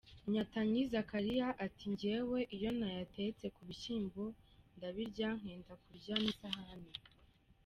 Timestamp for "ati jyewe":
1.65-2.39